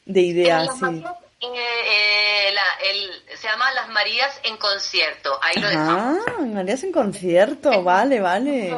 de 0.05 0.21
ideas. 0.21 0.69
Eh, 1.41 2.53
el, 2.83 3.08
se 3.39 3.47
llama 3.47 3.71
Las 3.73 3.89
Marías 3.89 4.39
en 4.43 4.57
concierto. 4.57 5.39
Ahí 5.41 5.61
lo 5.61 5.67
dejamos. 5.67 6.19
Ah, 6.27 6.41
Marías 6.45 6.83
en 6.83 6.91
concierto, 6.91 7.83
vale, 7.83 8.19
vale. 8.19 8.75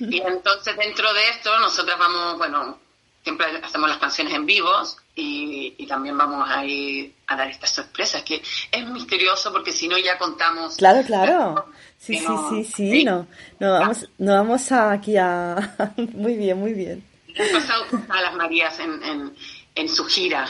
Y 0.00 0.20
entonces 0.20 0.76
dentro 0.76 1.12
de 1.12 1.28
esto 1.30 1.58
nosotras 1.58 1.98
vamos, 1.98 2.38
bueno, 2.38 2.78
siempre 3.22 3.46
hacemos 3.62 3.88
las 3.88 3.98
canciones 3.98 4.34
en 4.34 4.46
vivos 4.46 4.96
y, 5.14 5.86
también 5.86 6.18
vamos 6.18 6.48
a 6.50 6.64
ir 6.64 7.14
a 7.28 7.36
dar 7.36 7.48
estas 7.48 7.70
sorpresas, 7.70 8.22
que 8.22 8.42
es 8.72 8.86
misterioso 8.88 9.52
porque 9.52 9.72
si 9.72 9.86
no 9.88 9.96
ya 9.96 10.18
contamos. 10.18 10.76
Claro, 10.76 11.02
claro. 11.06 11.66
Sí, 11.96 12.18
sí, 12.18 12.26
sí, 12.50 12.64
sí, 12.64 13.04
no, 13.04 13.26
no 13.60 13.72
vamos, 13.72 14.08
no 14.18 14.32
vamos 14.32 14.72
aquí 14.72 15.16
a... 15.16 15.74
muy 15.96 16.36
bien, 16.36 16.58
muy 16.58 16.72
bien. 16.72 17.04
Han 17.38 17.52
pasado 17.52 17.84
a 18.08 18.20
las 18.20 18.34
Marías 18.34 18.78
en 18.80 19.32
en 19.76 19.88
su 19.88 20.04
gira. 20.06 20.48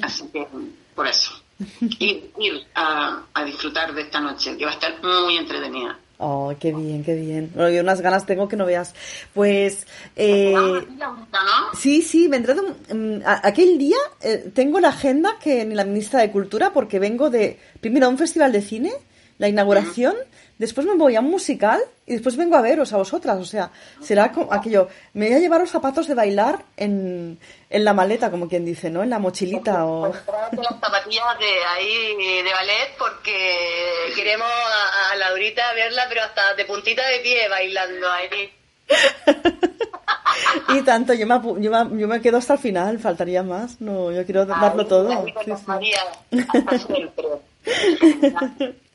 Así 0.00 0.26
que 0.28 0.46
por 0.94 1.06
eso. 1.06 1.32
Ir, 1.98 2.30
ir 2.38 2.66
a, 2.74 3.22
disfrutar 3.44 3.94
de 3.94 4.02
esta 4.02 4.20
noche, 4.20 4.56
que 4.56 4.64
va 4.64 4.70
a 4.70 4.74
estar 4.74 4.94
muy 5.02 5.36
entretenida. 5.36 5.98
Oh, 6.18 6.54
qué 6.60 6.72
bien, 6.72 7.02
qué 7.02 7.14
bien. 7.14 7.50
Bueno, 7.54 7.70
yo 7.70 7.80
unas 7.80 8.02
ganas 8.02 8.26
tengo 8.26 8.46
que 8.46 8.56
no 8.56 8.66
veas. 8.66 8.94
Pues, 9.32 9.86
eh, 10.16 10.54
sí, 11.78 12.02
sí, 12.02 12.28
vendré 12.28 12.54
de, 12.54 12.94
mm, 12.94 13.22
aquel 13.24 13.78
día 13.78 13.96
eh, 14.20 14.50
tengo 14.54 14.80
la 14.80 14.88
agenda 14.88 15.38
que 15.42 15.64
ni 15.64 15.74
la 15.74 15.84
ministra 15.84 16.20
de 16.20 16.30
Cultura, 16.30 16.72
porque 16.74 16.98
vengo 16.98 17.30
de, 17.30 17.58
primero, 17.80 18.06
a 18.06 18.10
un 18.10 18.18
festival 18.18 18.52
de 18.52 18.60
cine, 18.60 18.92
la 19.40 19.48
inauguración, 19.48 20.14
después 20.58 20.86
me 20.86 20.94
voy 20.96 21.16
a 21.16 21.20
un 21.20 21.30
musical 21.30 21.80
y 22.04 22.12
después 22.12 22.36
vengo 22.36 22.56
a 22.56 22.60
veros 22.60 22.92
a 22.92 22.98
vosotras. 22.98 23.38
O 23.38 23.46
sea, 23.46 23.70
será 24.02 24.32
como 24.32 24.52
aquello. 24.52 24.88
Me 25.14 25.28
voy 25.28 25.36
a 25.36 25.38
llevar 25.38 25.62
los 25.62 25.70
zapatos 25.70 26.06
de 26.06 26.14
bailar 26.14 26.62
en, 26.76 27.38
en 27.70 27.84
la 27.84 27.94
maleta, 27.94 28.30
como 28.30 28.50
quien 28.50 28.66
dice, 28.66 28.90
¿no? 28.90 29.02
En 29.02 29.08
la 29.08 29.18
mochilita 29.18 29.86
o. 29.86 30.08
las 30.08 30.24
zapatillas 30.78 31.38
de 31.38 31.64
ahí 31.64 32.42
de 32.42 32.52
ballet 32.52 32.94
porque 32.98 34.12
queremos 34.14 34.46
a, 35.10 35.16
Laurita 35.16 35.72
verla, 35.72 36.04
pero 36.10 36.22
hasta 36.22 36.52
de 36.52 36.66
puntita 36.66 37.08
de 37.08 37.20
pie 37.20 37.48
bailando 37.48 38.10
ahí. 38.10 38.52
y 40.78 40.82
tanto, 40.82 41.14
yo 41.14 41.26
me, 41.26 41.40
yo, 41.62 41.70
me, 41.70 41.98
yo 41.98 42.08
me, 42.08 42.20
quedo 42.20 42.36
hasta 42.36 42.52
el 42.52 42.58
final, 42.58 42.98
faltaría 42.98 43.42
más. 43.42 43.80
No, 43.80 44.12
yo 44.12 44.22
quiero 44.26 44.44
darlo 44.44 44.86
todo. 44.86 45.24
Sí, 45.24 45.32
sí. 46.30 47.08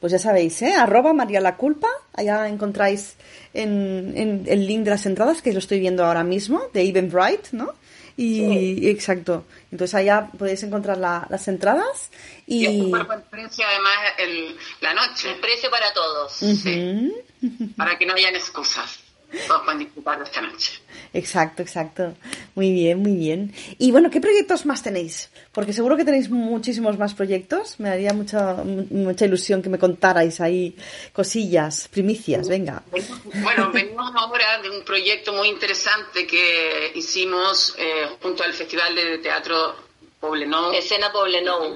Pues 0.00 0.12
ya 0.12 0.18
sabéis, 0.18 0.60
¿eh? 0.62 0.74
Arroba 0.74 1.12
María 1.12 1.40
la 1.40 1.56
Culpa. 1.56 1.86
Allá 2.12 2.48
encontráis 2.48 3.14
en, 3.54 4.44
el 4.46 4.66
link 4.66 4.82
de 4.84 4.90
las 4.90 5.06
entradas, 5.06 5.40
que 5.40 5.52
lo 5.52 5.60
estoy 5.60 5.78
viendo 5.78 6.04
ahora 6.04 6.24
mismo, 6.24 6.64
de 6.74 6.82
Eventbrite, 6.82 7.50
¿no? 7.52 7.72
Y 8.16 8.88
exacto. 8.88 9.44
Entonces 9.72 9.94
allá 9.94 10.28
podéis 10.38 10.62
encontrar 10.62 10.98
la- 10.98 11.26
las 11.30 11.48
entradas 11.48 12.10
Y 12.46 12.64
es 12.66 12.72
y... 12.72 12.80
súper 12.82 13.04
buen 13.04 13.22
precio, 13.22 13.64
además, 13.66 13.96
el, 14.18 14.56
la 14.80 14.94
noche, 14.94 15.32
El 15.32 15.40
precio 15.40 15.70
para 15.70 15.92
todos. 15.92 16.32
sí, 16.32 17.12
para 17.76 17.98
que 17.98 18.06
no 18.06 18.14
hayan 18.14 18.34
excusas. 18.36 19.00
Todos 19.46 19.62
pueden 19.64 19.78
disfrutar 19.80 20.18
de 20.18 20.24
esta 20.24 20.40
noche. 20.40 20.72
Exacto, 21.12 21.62
exacto. 21.62 22.14
Muy 22.54 22.72
bien, 22.72 22.98
muy 22.98 23.14
bien. 23.14 23.54
Y 23.78 23.90
bueno, 23.92 24.10
¿qué 24.10 24.20
proyectos 24.20 24.66
más 24.66 24.82
tenéis? 24.82 25.30
Porque 25.52 25.72
seguro 25.72 25.96
que 25.96 26.04
tenéis 26.04 26.28
muchísimos 26.30 26.98
más 26.98 27.14
proyectos. 27.14 27.78
Me 27.78 27.88
daría 27.88 28.12
mucha, 28.12 28.54
mu- 28.64 28.86
mucha 28.90 29.24
ilusión 29.24 29.62
que 29.62 29.68
me 29.68 29.78
contarais 29.78 30.40
ahí 30.40 30.76
cosillas, 31.12 31.88
primicias, 31.88 32.48
venga. 32.48 32.82
Bueno, 33.42 33.70
venimos 33.72 34.10
ahora 34.16 34.60
de 34.62 34.70
un 34.70 34.84
proyecto 34.84 35.32
muy 35.32 35.48
interesante 35.48 36.26
que 36.26 36.92
hicimos 36.94 37.74
eh, 37.78 38.06
junto 38.22 38.42
al 38.42 38.52
Festival 38.52 38.94
de 38.94 39.18
Teatro 39.18 39.74
Poblenou 40.20 40.72
Escena 40.72 41.12
Poblenou. 41.12 41.74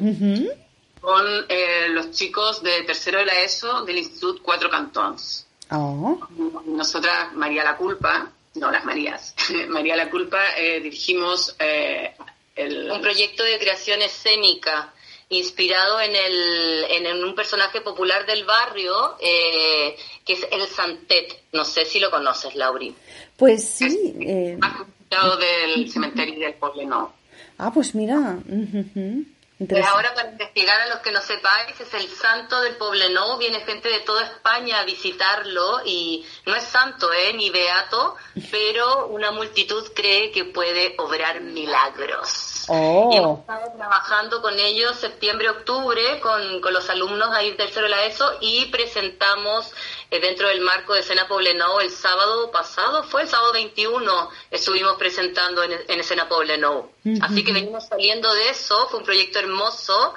Con 1.01 1.25
eh, 1.49 1.89
los 1.91 2.11
chicos 2.11 2.61
de 2.63 2.83
tercero 2.83 3.21
de 3.21 3.27
la 3.27 3.41
ESO 3.43 3.85
del 3.85 3.99
Instituto 3.99 4.43
Cuatro 4.43 4.69
Cantons. 4.69 5.47
Oh, 5.71 6.19
Nosotras, 6.67 7.33
María 7.35 7.65
la 7.65 7.77
Culpa, 7.77 8.31
no 8.55 8.71
las 8.71 8.85
Marías, 8.85 9.35
María 9.69 9.97
la 9.97 10.09
Culpa, 10.11 10.39
eh, 10.57 10.81
dirigimos 10.81 11.55
eh, 11.59 12.15
el... 12.57 12.91
un 12.91 13.01
proyecto 13.01 13.45
de 13.45 13.59
creación 13.59 14.01
escénica 14.03 14.93
inspirado 15.31 16.01
en, 16.01 16.17
el, 16.17 16.85
en 17.07 17.25
un 17.25 17.35
personaje 17.35 17.81
popular 17.83 18.25
del 18.27 18.45
barrio 18.45 19.17
eh, 19.21 19.95
que 20.25 20.33
es 20.33 20.47
el 20.51 20.67
Santet. 20.67 21.43
No 21.53 21.65
sé 21.65 21.85
si 21.85 22.01
lo 22.01 22.11
conoces, 22.11 22.55
Lauri. 22.55 22.95
pues 23.37 23.69
sí. 23.69 24.15
eh, 24.21 24.57
más 24.59 24.79
visitado 24.87 25.37
del 25.37 25.91
cementerio 25.91 26.35
y 26.35 26.41
del 26.41 26.55
Poblenou. 26.55 27.09
Ah, 27.59 27.71
pues 27.73 27.95
mira. 27.95 28.39
ujú, 28.49 28.79
ujú. 28.79 29.25
Pues 29.67 29.85
ahora 29.87 30.15
para 30.15 30.31
investigar 30.31 30.81
a 30.83 30.87
los 30.87 31.01
que 31.01 31.11
no 31.11 31.21
sepáis, 31.21 31.81
es 31.81 31.93
el 31.95 32.09
santo 32.09 32.61
del 32.61 32.77
Poblenou, 32.77 33.39
viene 33.39 33.61
gente 33.61 33.89
de 33.89 34.01
toda 34.01 34.25
España 34.25 34.79
a 34.79 34.85
visitarlo 34.85 35.81
y 35.85 36.25
no 36.47 36.55
es 36.55 36.63
santo, 36.63 37.13
¿eh? 37.13 37.33
ni 37.35 37.51
beato, 37.51 38.17
pero 38.53 39.09
una 39.09 39.33
multitud 39.33 39.91
cree 39.97 40.31
que 40.31 40.45
puede 40.45 40.95
obrar 40.99 41.41
milagros. 41.41 42.58
Oh. 42.69 43.11
Y 43.13 43.17
hemos 43.17 43.41
estado 43.41 43.73
trabajando 43.77 44.43
con 44.43 44.59
ellos 44.59 44.97
septiembre-octubre, 44.97 46.21
con, 46.21 46.61
con 46.61 46.73
los 46.73 46.89
alumnos 46.91 47.31
ahí 47.33 47.57
tercero 47.57 47.85
de 47.85 47.91
la 47.91 48.05
ESO 48.05 48.39
y 48.41 48.67
presentamos 48.67 49.73
eh, 50.11 50.21
dentro 50.21 50.49
del 50.49 50.61
marco 50.61 50.95
de 50.95 51.01
Escena 51.01 51.27
Poblenou 51.27 51.81
el 51.81 51.91
sábado 51.91 52.51
pasado, 52.51 53.03
fue 53.05 53.23
el 53.23 53.29
sábado 53.29 53.53
21, 53.53 54.31
estuvimos 54.51 54.95
presentando 54.97 55.63
en, 55.63 55.73
en 55.87 56.01
Escena 56.01 56.29
Poblenou. 56.29 56.91
Así 57.23 57.43
que 57.43 57.53
venimos 57.53 57.89
saliendo 57.89 58.33
de 58.35 58.51
eso, 58.51 58.87
fue 58.89 59.01
un 59.01 59.05
proyecto 59.05 59.39
hermoso. 59.39 60.15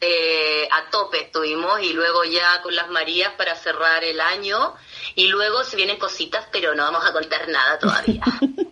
eh, 0.00 0.66
a 0.70 0.88
tope 0.90 1.24
estuvimos 1.24 1.82
y 1.82 1.92
luego 1.92 2.24
ya 2.24 2.62
con 2.62 2.74
las 2.74 2.88
Marías 2.88 3.34
para 3.36 3.54
cerrar 3.54 4.02
el 4.02 4.18
año 4.20 4.74
y 5.14 5.26
luego 5.26 5.62
se 5.62 5.76
vienen 5.76 5.98
cositas 5.98 6.46
pero 6.50 6.74
no 6.74 6.84
vamos 6.84 7.04
a 7.04 7.12
contar 7.12 7.46
nada 7.48 7.78
todavía. 7.78 8.22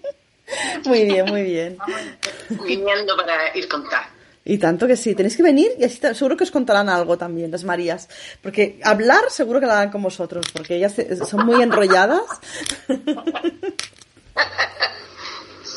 Muy 0.85 1.05
bien, 1.05 1.27
muy 1.27 1.43
bien. 1.43 1.77
viniendo 2.67 3.17
para 3.17 3.57
ir 3.57 3.69
contar. 3.69 4.09
Y 4.45 4.57
tanto 4.57 4.87
que 4.87 4.97
sí, 4.97 5.15
tenéis 5.15 5.37
que 5.37 5.43
venir 5.43 5.73
y 5.79 5.85
así 5.85 6.01
seguro 6.15 6.35
que 6.37 6.45
os 6.45 6.51
contarán 6.51 6.89
algo 6.89 7.19
también, 7.19 7.51
las 7.51 7.65
Marías. 7.65 8.09
Porque 8.43 8.81
hablar 8.83 9.31
seguro 9.31 9.61
que 9.61 9.67
lo 9.67 9.73
harán 9.73 9.91
con 9.91 10.03
vosotros, 10.03 10.47
porque 10.55 10.77
ellas 10.77 10.95
se- 10.95 11.17
son 11.27 11.45
muy 11.45 11.63
enrolladas. 11.63 12.23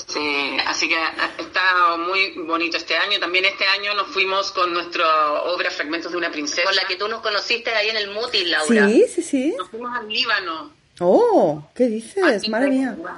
Sí, 0.07 0.57
así 0.67 0.89
que 0.89 0.95
está 1.41 1.95
muy 1.97 2.33
bonito 2.45 2.75
este 2.75 2.97
año. 2.97 3.17
También 3.19 3.45
este 3.45 3.65
año 3.65 3.93
nos 3.93 4.07
fuimos 4.07 4.51
con 4.51 4.73
nuestra 4.73 5.05
obra 5.43 5.71
Fragmentos 5.71 6.11
de 6.11 6.17
una 6.17 6.29
princesa. 6.29 6.63
Con 6.63 6.75
la 6.75 6.83
que 6.83 6.97
tú 6.97 7.07
nos 7.07 7.21
conociste 7.21 7.69
ahí 7.71 7.87
en 7.89 7.95
el 7.95 8.09
Mutis, 8.11 8.45
Laura. 8.45 8.87
Sí, 8.89 9.05
sí, 9.07 9.21
sí. 9.21 9.55
Nos 9.57 9.69
fuimos 9.69 9.97
al 9.97 10.07
Líbano. 10.09 10.73
Oh, 10.99 11.63
¿qué 11.73 11.85
dices? 11.85 12.21
Aquí 12.23 12.49
Madre 12.51 12.69
mía. 12.71 12.93
tengo- 12.95 13.09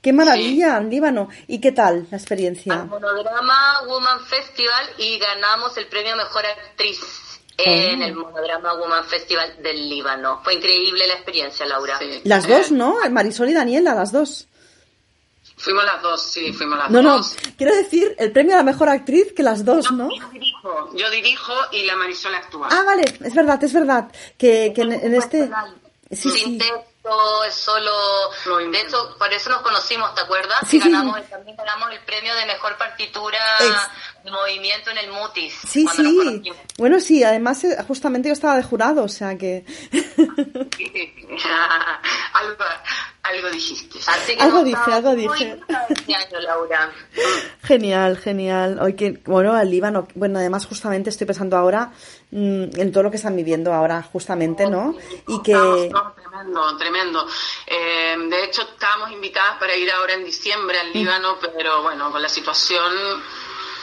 Qué 0.00 0.12
maravilla, 0.12 0.78
en 0.78 0.88
Líbano. 0.88 1.28
¿Y 1.46 1.60
qué 1.60 1.72
tal 1.72 2.06
la 2.10 2.16
Al 2.16 2.20
experiencia? 2.20 2.84
Monodrama 2.84 3.82
Woman 3.86 4.20
Festival 4.26 4.86
y 4.98 5.18
ganamos 5.18 5.76
el 5.76 5.86
premio 5.88 6.16
Mejor 6.16 6.44
Actriz 6.46 6.98
en 7.58 8.00
Oh. 8.00 8.04
el 8.06 8.14
Monodrama 8.14 8.74
Woman 8.78 9.04
Festival 9.04 9.62
del 9.62 9.88
Líbano. 9.90 10.40
Fue 10.42 10.54
increíble 10.54 11.06
la 11.06 11.14
experiencia, 11.14 11.66
Laura. 11.66 11.98
Sí. 11.98 12.22
Las 12.24 12.48
dos, 12.48 12.70
¿no? 12.70 12.96
Marisol 13.10 13.50
y 13.50 13.52
Daniela, 13.52 13.94
las 13.94 14.10
dos. 14.12 14.46
Fuimos 15.58 15.84
las 15.84 16.00
dos, 16.00 16.22
sí, 16.22 16.54
fuimos 16.54 16.78
las 16.78 16.90
No, 16.90 17.02
no, 17.02 17.18
dos. 17.18 17.36
quiero 17.58 17.74
decir 17.76 18.14
el 18.18 18.32
premio 18.32 18.54
a 18.54 18.58
la 18.58 18.62
mejor 18.62 18.88
actriz 18.88 19.34
que 19.34 19.42
las 19.42 19.62
dos, 19.62 19.92
¿no? 19.92 20.08
Yo 20.16 20.26
dirijo, 20.30 20.96
yo 20.96 21.10
dirijo 21.10 21.52
y 21.72 21.82
la 21.84 21.96
Marisol 21.96 22.34
actúa. 22.34 22.68
Ah, 22.70 22.82
vale, 22.86 23.02
es 23.22 23.34
verdad, 23.34 23.62
es 23.62 23.72
verdad. 23.74 24.10
Que, 24.38 24.72
que 24.74 24.80
en, 24.80 24.92
en 24.92 25.14
este... 25.14 25.50
Sí, 26.10 26.30
Sin 26.30 26.58
sí. 26.58 26.66
Es 27.46 27.54
solo... 27.54 27.90
Movimiento. 28.46 28.78
De 28.78 29.08
hecho, 29.08 29.18
por 29.18 29.32
eso 29.32 29.50
nos 29.50 29.62
conocimos, 29.62 30.14
¿te 30.14 30.20
acuerdas? 30.20 30.60
Sí, 30.66 30.78
que 30.78 30.84
sí. 30.84 30.92
ganamos, 30.92 31.28
también 31.28 31.56
ganamos 31.56 31.90
el 31.92 32.00
premio 32.00 32.34
de 32.34 32.46
Mejor 32.46 32.76
Partitura 32.76 33.38
de 34.22 34.30
Movimiento 34.30 34.90
en 34.90 34.98
el 34.98 35.10
Mutis. 35.10 35.54
Sí, 35.66 35.86
sí. 35.94 36.42
Bueno, 36.76 37.00
sí, 37.00 37.24
además 37.24 37.64
eh, 37.64 37.76
justamente 37.86 38.28
yo 38.28 38.34
estaba 38.34 38.56
de 38.56 38.62
jurado, 38.62 39.04
o 39.04 39.08
sea 39.08 39.36
que... 39.36 39.64
algo, 42.34 42.64
algo 43.22 43.50
dijiste. 43.50 43.98
Que 43.98 44.40
Algo 44.40 44.64
dije, 44.64 44.92
algo 44.92 45.14
dije. 45.14 45.58
contentas 45.58 46.08
año, 46.08 46.40
Laura. 46.40 46.92
Genial, 47.62 48.16
genial. 48.18 48.78
Hoy 48.80 48.94
que, 48.94 49.20
bueno, 49.24 49.58
el 49.58 49.70
Líbano, 49.70 50.08
bueno, 50.14 50.38
además 50.38 50.66
justamente 50.66 51.10
estoy 51.10 51.26
pensando 51.26 51.56
ahora 51.56 51.92
mm, 52.30 52.80
en 52.80 52.92
todo 52.92 53.04
lo 53.04 53.10
que 53.10 53.16
están 53.16 53.36
viviendo 53.36 53.72
ahora, 53.72 54.02
justamente, 54.02 54.68
¿no? 54.68 54.96
Y 55.28 55.42
que... 55.42 55.52
No, 55.52 56.12
tremendo, 56.14 56.76
tremendo. 56.78 57.26
Eh, 57.66 58.16
de 58.28 58.44
hecho, 58.44 58.62
estábamos 58.62 59.12
invitadas 59.12 59.58
para 59.58 59.76
ir 59.76 59.90
ahora 59.90 60.14
en 60.14 60.24
diciembre 60.24 60.78
al 60.78 60.92
Líbano, 60.92 61.36
pero 61.40 61.82
bueno, 61.82 62.10
con 62.10 62.22
la 62.22 62.28
situación... 62.28 62.92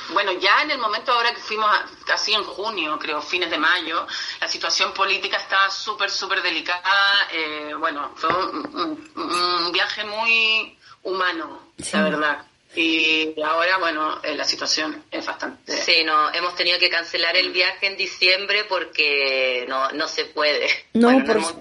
Bueno, 0.09 0.31
ya 0.33 0.61
en 0.61 0.71
el 0.71 0.77
momento 0.77 1.11
ahora 1.11 1.33
que 1.33 1.41
fuimos, 1.41 1.69
a- 1.69 1.85
casi 2.05 2.33
en 2.33 2.43
junio, 2.43 2.97
creo, 2.99 3.21
fines 3.21 3.49
de 3.49 3.57
mayo, 3.57 4.05
la 4.39 4.47
situación 4.47 4.93
política 4.93 5.37
estaba 5.37 5.69
súper, 5.69 6.09
súper 6.09 6.41
delicada. 6.41 7.27
eh, 7.31 7.73
bueno, 7.77 8.11
fue 8.15 8.29
un, 8.29 9.11
un- 9.15 9.65
un 9.65 9.71
viaje 9.71 10.03
muy 10.05 10.77
humano, 11.03 11.71
la 11.77 12.03
verdad. 12.09 12.43
Y 12.75 13.33
ahora, 13.41 13.77
bueno, 13.77 14.19
eh, 14.23 14.35
la 14.35 14.43
situación 14.43 15.03
es 15.09 15.25
bastante... 15.25 15.77
Sí, 15.81 16.03
no, 16.03 16.31
hemos 16.33 16.55
tenido 16.55 16.77
que 16.77 16.89
cancelar 16.89 17.35
el 17.35 17.49
viaje 17.51 17.87
en 17.87 17.97
diciembre 17.97 18.65
porque 18.65 19.65
no, 19.67 19.89
no 19.91 20.07
se 20.07 20.25
puede. 20.25 20.67
No, 20.93 21.07
Bueno, 21.11 21.25
por- 21.25 21.37
hemos. 21.37 21.53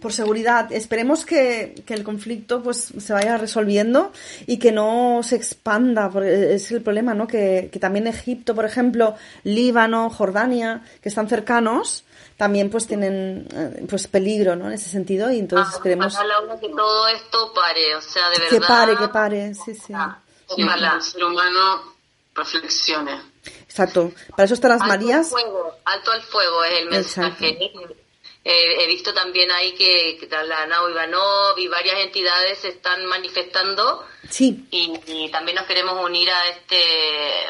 Por 0.00 0.12
seguridad. 0.12 0.70
Esperemos 0.72 1.24
que, 1.24 1.82
que 1.86 1.94
el 1.94 2.04
conflicto 2.04 2.62
pues 2.62 2.92
se 2.98 3.12
vaya 3.12 3.36
resolviendo 3.38 4.12
y 4.46 4.58
que 4.58 4.72
no 4.72 5.20
se 5.22 5.36
expanda, 5.36 6.10
porque 6.10 6.54
es 6.54 6.70
el 6.72 6.82
problema, 6.82 7.14
¿no? 7.14 7.26
Que, 7.26 7.68
que 7.72 7.78
también 7.78 8.06
Egipto, 8.06 8.54
por 8.54 8.64
ejemplo, 8.64 9.14
Líbano, 9.44 10.10
Jordania, 10.10 10.82
que 11.02 11.08
están 11.08 11.28
cercanos, 11.28 12.04
también 12.36 12.68
pues 12.70 12.86
tienen 12.86 13.48
eh, 13.52 13.86
pues 13.88 14.08
peligro, 14.08 14.56
¿no? 14.56 14.66
En 14.66 14.74
ese 14.74 14.90
sentido 14.90 15.30
y 15.30 15.38
entonces 15.38 15.68
Ah, 15.72 15.76
esperemos 15.76 16.14
Ojalá, 16.14 16.34
que 16.60 16.68
todo 16.68 17.08
esto 17.08 17.52
pare, 17.54 17.94
o 17.96 18.00
sea, 18.02 18.28
de 18.30 18.38
verdad. 18.38 18.50
que 18.50 18.60
pare, 18.60 18.96
que 18.96 19.08
pare, 19.08 19.54
sí, 19.54 19.74
sí. 19.74 19.94
Sí, 20.54 20.62
Ojalá. 20.62 20.94
el 20.96 21.02
ser 21.02 21.24
humano 21.24 21.82
reflexione. 22.34 23.20
exacto. 23.66 24.12
Para 24.30 24.44
eso 24.44 24.54
están 24.54 24.72
las 24.72 24.80
alto 24.82 24.92
Marías. 24.92 25.26
Al 25.32 25.40
fuego, 25.40 25.74
alto 25.84 26.10
al 26.12 26.22
fuego 26.22 26.64
es 26.64 26.80
el 26.82 26.90
mensaje. 26.90 27.58
Eh, 28.48 28.84
he 28.84 28.86
visto 28.86 29.12
también 29.12 29.50
ahí 29.50 29.72
que, 29.72 30.18
que 30.20 30.28
la 30.28 30.66
Nao 30.66 30.88
Ivanov 30.88 31.58
y 31.58 31.66
varias 31.66 31.98
entidades 31.98 32.58
se 32.58 32.68
están 32.68 33.04
manifestando. 33.06 34.04
Sí. 34.30 34.64
Y, 34.70 35.28
también 35.32 35.56
nos 35.56 35.66
queremos 35.66 35.94
unir 36.04 36.28
a 36.30 36.48
este, 36.50 36.76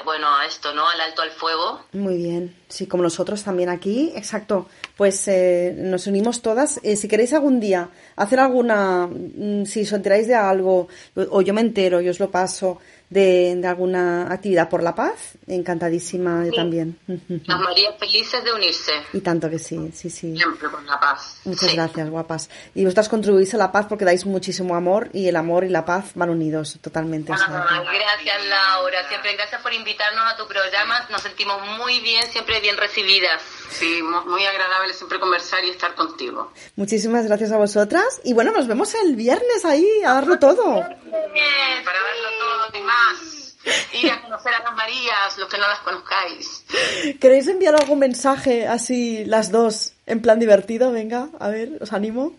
bueno, 0.06 0.34
a 0.34 0.46
esto, 0.46 0.72
¿no? 0.72 0.88
Al 0.88 0.98
alto 1.02 1.20
al 1.20 1.32
fuego. 1.32 1.82
Muy 1.92 2.16
bien. 2.16 2.56
Sí, 2.68 2.86
como 2.86 3.02
nosotros 3.02 3.44
también 3.44 3.68
aquí. 3.68 4.10
Exacto. 4.16 4.68
Pues 4.96 5.28
eh, 5.28 5.74
nos 5.76 6.06
unimos 6.06 6.40
todas. 6.40 6.80
Eh, 6.82 6.96
si 6.96 7.08
queréis 7.08 7.34
algún 7.34 7.60
día 7.60 7.90
hacer 8.16 8.40
alguna, 8.40 9.06
mm, 9.06 9.66
si 9.66 9.82
os 9.82 9.92
enteráis 9.92 10.26
de 10.26 10.34
algo, 10.34 10.88
o 11.14 11.42
yo 11.42 11.52
me 11.52 11.60
entero 11.60 12.00
y 12.00 12.08
os 12.08 12.18
lo 12.18 12.30
paso, 12.30 12.80
de, 13.08 13.62
alguna 13.66 14.32
actividad 14.32 14.68
por 14.68 14.82
la 14.82 14.94
paz, 14.94 15.34
encantadísima 15.46 16.44
también. 16.54 16.98
Las 17.06 17.60
Marías 17.60 17.94
felices 17.98 18.42
de 18.42 18.52
unirse. 18.52 18.92
Y 19.12 19.20
tanto 19.20 19.48
que 19.48 19.58
sí, 19.58 19.90
sí, 19.94 20.10
sí. 20.10 20.36
Siempre 20.36 20.68
con 20.68 20.86
la 20.86 20.98
paz. 20.98 21.40
Muchas 21.44 21.74
gracias, 21.74 22.10
guapas. 22.10 22.50
Y 22.74 22.84
vosotras 22.84 23.08
contribuís 23.08 23.54
a 23.54 23.58
la 23.58 23.70
paz 23.70 23.86
porque 23.88 24.04
dais 24.04 24.26
muchísimo 24.26 24.74
amor 24.74 25.08
y 25.12 25.28
el 25.28 25.36
amor 25.36 25.64
y 25.64 25.68
la 25.68 25.84
paz 25.84 26.12
van 26.14 26.30
unidos 26.30 26.78
totalmente. 26.80 27.32
gracias, 27.32 28.46
Laura. 28.46 29.08
Siempre 29.08 29.34
gracias 29.34 29.60
por 29.62 29.72
invitarnos 29.72 30.24
a 30.26 30.36
tu 30.36 30.46
programa. 30.46 31.06
Nos 31.10 31.22
sentimos 31.22 31.60
muy 31.78 32.00
bien, 32.00 32.24
siempre 32.30 32.60
bien 32.60 32.76
recibidas. 32.76 33.42
Sí, 33.70 34.02
muy 34.02 34.44
agradable 34.44 34.94
siempre 34.94 35.20
conversar 35.20 35.64
y 35.64 35.70
estar 35.70 35.94
contigo. 35.94 36.52
Muchísimas 36.76 37.26
gracias 37.26 37.52
a 37.52 37.56
vosotras. 37.56 38.20
Y 38.24 38.32
bueno, 38.32 38.52
nos 38.52 38.66
vemos 38.66 38.94
el 38.94 39.14
viernes 39.14 39.64
ahí 39.64 39.86
a 40.04 40.14
darlo 40.14 40.38
todo. 40.38 40.64
para 40.64 40.94
darlo 40.94 42.28
todo 42.38 42.45
más. 42.86 43.56
Ir 43.92 44.10
a 44.10 44.22
conocer 44.22 44.54
a 44.54 44.62
las 44.62 44.74
Marías, 44.76 45.38
los 45.38 45.48
que 45.48 45.58
no 45.58 45.66
las 45.66 45.80
conozcáis. 45.80 46.64
¿Queréis 47.20 47.48
enviar 47.48 47.74
algún 47.74 47.98
mensaje 47.98 48.68
así 48.68 49.24
las 49.24 49.50
dos 49.50 49.92
en 50.06 50.22
plan 50.22 50.38
divertido? 50.38 50.92
Venga, 50.92 51.28
a 51.40 51.48
ver, 51.48 51.78
os 51.80 51.92
animo. 51.92 52.32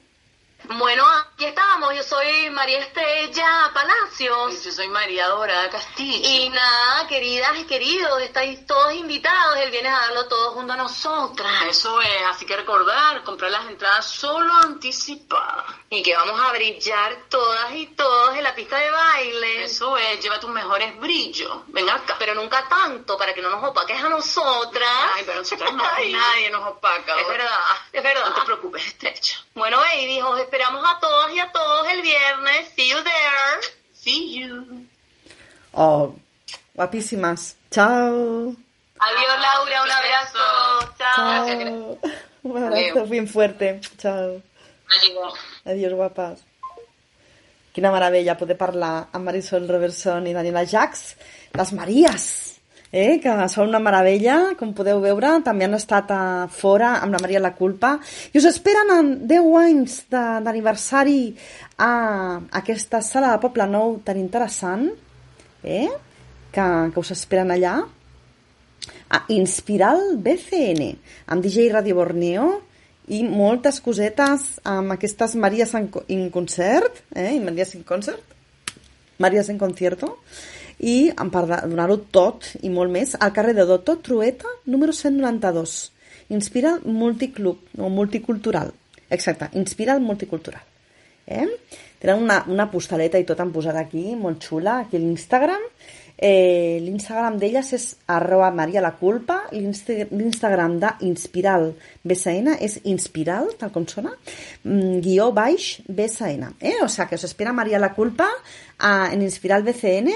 Bueno, 0.63 1.05
aquí 1.07 1.45
estamos. 1.45 1.95
Yo 1.95 2.03
soy 2.03 2.49
María 2.49 2.79
Estrella 2.79 3.71
Palacios. 3.73 4.63
Yo 4.63 4.71
soy 4.71 4.87
María 4.89 5.27
Dora 5.27 5.69
Castillo. 5.69 6.27
Y 6.27 6.49
nada, 6.49 7.07
queridas 7.07 7.57
y 7.57 7.65
queridos, 7.65 8.21
estáis 8.21 8.65
todos 8.65 8.93
invitados 8.93 9.57
el 9.57 9.71
viernes 9.71 9.93
a 9.93 9.99
darlo 9.99 10.27
todo 10.27 10.51
junto 10.51 10.73
a 10.73 10.77
nosotras. 10.77 11.63
Eso 11.69 12.01
es, 12.01 12.23
así 12.29 12.45
que 12.45 12.57
recordar, 12.57 13.23
comprar 13.23 13.51
las 13.51 13.67
entradas 13.67 14.05
solo 14.07 14.51
anticipadas. 14.55 15.75
Y 15.89 16.01
que 16.01 16.15
vamos 16.15 16.39
a 16.41 16.51
brillar 16.51 17.15
todas 17.29 17.73
y 17.73 17.87
todos 17.87 18.35
en 18.35 18.43
la 18.43 18.53
pista 18.55 18.77
de 18.77 18.89
baile. 18.89 19.63
Eso 19.63 19.95
es, 19.97 20.21
lleva 20.21 20.39
tus 20.39 20.49
mejores 20.49 20.99
brillos. 20.99 21.59
Venga 21.67 21.95
acá. 21.95 22.15
Pero 22.19 22.33
nunca 22.33 22.67
tanto, 22.67 23.17
para 23.17 23.33
que 23.33 23.41
no 23.41 23.49
nos 23.49 23.63
opaques 23.63 24.03
a 24.03 24.09
nosotras. 24.09 24.89
Ay, 25.15 25.23
pero 25.25 25.39
nosotras 25.39 25.71
no, 25.71 25.83
nadie 26.11 26.49
nos 26.49 26.67
opaca. 26.67 27.19
Es 27.21 27.27
verdad, 27.27 27.59
es 27.93 28.03
verdad. 28.03 28.29
No 28.29 28.35
te 28.35 28.41
preocupes, 28.41 28.85
estrecha. 28.87 29.37
Bueno, 29.53 29.77
baby, 29.79 30.21
os 30.21 30.47
esperamos 30.48 30.84
a 30.84 31.00
todos 31.00 31.34
y 31.34 31.39
a 31.39 31.51
todos 31.51 31.88
el 31.89 32.01
viernes. 32.01 32.70
See 32.75 32.89
you 32.89 32.98
there. 33.04 33.60
See 33.94 34.39
you. 34.39 34.86
Oh, 35.74 36.16
guapísimas. 36.74 37.58
Chao. 37.70 38.56
Adiós, 39.00 39.36
Laura. 39.46 39.84
Un 39.84 39.92
abrazo. 39.92 40.96
Chao. 40.98 41.48
Chao. 41.48 42.00
Un 42.44 42.63
abrazo 42.63 43.06
bien 43.06 43.27
fuerte. 43.27 43.82
Chao. 43.98 44.42
Adiós. 44.88 45.34
Adiós, 45.66 45.94
guapas. 45.94 46.39
Quina 47.74 47.92
meravella 47.92 48.38
poder 48.38 48.58
parlar 48.58 49.10
amb 49.13 49.27
Marisol 49.27 49.68
Robertson 49.70 50.25
i 50.25 50.34
Daniela 50.34 50.63
Jax, 50.66 51.16
les 51.54 51.74
Maries, 51.77 52.56
eh, 52.91 53.20
que 53.24 53.34
són 53.51 53.72
una 53.72 53.82
meravella, 53.84 54.53
com 54.60 54.74
podeu 54.77 55.01
veure, 55.03 55.36
també 55.46 55.67
han 55.67 55.77
estat 55.77 56.12
a 56.13 56.22
fora 56.51 56.96
amb 57.01 57.15
la 57.15 57.22
Maria 57.24 57.44
la 57.44 57.53
Culpa, 57.58 57.98
i 58.32 58.39
us 58.39 58.48
esperen 58.50 58.94
en 58.96 59.12
10 59.29 59.50
anys 59.63 60.00
d'aniversari 60.13 61.22
a 61.84 61.91
aquesta 62.62 63.01
sala 63.06 63.34
de 63.34 63.44
Poble 63.44 63.67
Nou 63.72 64.00
tan 64.06 64.20
interessant, 64.22 64.88
eh, 65.63 65.88
que, 66.51 66.67
que 66.94 67.03
us 67.03 67.13
esperen 67.15 67.53
allà, 67.53 67.79
a 69.08 69.24
Inspiral 69.32 70.17
BCN, 70.24 70.88
amb 71.32 71.44
DJ 71.44 71.70
Radio 71.72 72.00
Borneo, 72.00 72.48
i 73.08 73.22
moltes 73.24 73.79
cosetes 73.79 74.58
amb 74.67 74.91
aquestes 74.98 75.36
Maries 75.39 75.74
en, 75.79 75.88
concert, 76.34 77.03
eh? 77.15 77.38
Maries 77.39 77.75
en 77.77 77.86
concert, 77.88 78.36
Maries 79.24 79.50
en 79.50 79.58
concierto, 79.58 80.18
i 80.79 81.11
per 81.33 81.44
donar-ho 81.48 81.98
tot 82.13 82.51
i 82.61 82.70
molt 82.70 82.94
més 82.94 83.16
al 83.20 83.33
carrer 83.33 83.55
de 83.57 83.66
Dotto 83.66 83.98
Trueta 84.03 84.50
número 84.66 84.94
192 84.94 85.77
Inspira 86.29 86.77
Multiclub 86.83 87.79
o 87.79 87.90
Multicultural. 87.90 88.74
Exacte, 89.09 89.48
Inspira 89.53 89.96
el 89.96 90.01
Multicultural. 90.01 90.61
Eh? 91.27 91.48
tenen 92.00 92.24
una, 92.24 92.44
una 92.48 92.68
postaleta 92.72 93.20
i 93.20 93.25
tot 93.27 93.40
han 93.42 93.51
posat 93.51 93.77
aquí, 93.79 94.13
molt 94.16 94.44
xula 94.46 94.81
aquí 94.83 95.00
a 95.00 95.01
l'Instagram 95.01 95.63
Eh, 96.18 96.80
L'Instagram 96.82 97.38
d'elles 97.38 97.68
és 97.77 97.84
arroba 98.10 98.50
Maria 98.50 98.82
la 98.82 98.96
Culpa, 98.98 99.44
l'Instagram 99.53 100.80
d'Inspiral 100.82 101.70
BSN 102.03 102.56
és 102.58 102.80
Inspiral, 102.90 103.51
tal 103.60 103.72
com 103.72 103.86
sona, 103.86 104.16
mm, 104.64 104.98
guió 105.06 105.32
baix 105.32 105.82
BSN. 105.88 106.56
Eh? 106.60 106.77
O 106.82 106.90
sea, 106.90 107.06
que 107.08 107.16
os 107.16 107.24
espera 107.24 107.53
María 107.53 107.77
la 107.77 107.94
Culpa 107.94 108.27
a, 108.80 109.14
en 109.14 109.22
Inspiral 109.22 109.64
BCN 109.64 110.12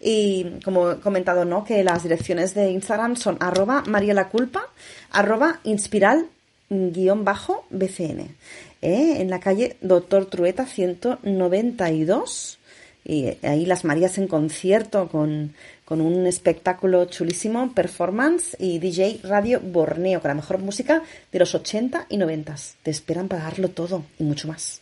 y 0.00 0.60
como 0.64 0.92
he 0.92 1.00
comentado, 1.00 1.44
¿no? 1.44 1.64
Que 1.64 1.82
las 1.82 2.04
direcciones 2.04 2.54
de 2.54 2.70
Instagram 2.70 3.16
son 3.16 3.36
arroba 3.40 3.82
María 3.86 4.14
la 4.14 4.28
Culpa, 4.28 4.68
arroba 5.10 5.58
Inspiral 5.64 6.28
guion 6.70 7.24
bajo 7.24 7.64
BCN. 7.70 8.36
¿eh? 8.82 9.16
En 9.20 9.30
la 9.30 9.40
calle 9.40 9.76
Doctor 9.80 10.26
Trueta 10.26 10.66
192 10.66 12.59
y 13.04 13.36
ahí 13.42 13.66
las 13.66 13.84
Marías 13.84 14.18
en 14.18 14.28
concierto 14.28 15.08
con, 15.08 15.54
con, 15.84 16.00
un 16.00 16.26
espectáculo 16.26 17.06
chulísimo, 17.06 17.72
performance 17.72 18.56
y 18.58 18.78
DJ 18.78 19.20
Radio 19.24 19.60
Borneo, 19.60 20.20
con 20.20 20.28
la 20.28 20.34
mejor 20.34 20.58
música 20.58 21.02
de 21.32 21.38
los 21.38 21.54
80 21.54 22.06
y 22.08 22.16
90. 22.16 22.54
Te 22.82 22.90
esperan 22.90 23.28
para 23.28 23.44
darlo 23.44 23.70
todo 23.70 24.04
y 24.18 24.24
mucho 24.24 24.48
más. 24.48 24.80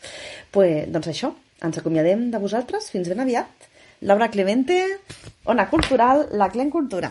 Pues, 0.51 0.87
doncs 0.93 1.09
això, 1.09 1.35
ens 1.63 1.79
acomiadem 1.79 2.31
de 2.31 2.39
vosaltres, 2.43 2.91
fins 2.91 3.09
ben 3.09 3.21
aviat. 3.21 3.69
Laura 4.01 4.31
Clemente, 4.31 4.79
Ona 5.45 5.69
Cultural, 5.71 6.29
la 6.33 6.51
Clen 6.51 6.71
Cultura. 6.71 7.11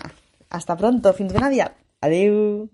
Hasta 0.50 0.78
pronto, 0.78 1.14
fins 1.14 1.34
ben 1.34 1.44
aviat. 1.44 1.76
Adeu! 2.02 2.68